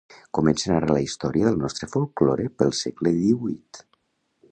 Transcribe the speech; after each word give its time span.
Comence 0.35 0.69
a 0.69 0.71
narrar 0.71 0.87
la 0.95 1.03
història 1.07 1.45
del 1.47 1.59
nostre 1.65 1.89
folklore 1.97 2.47
pel 2.63 2.73
segle 2.79 3.13
díhuit. 3.19 3.83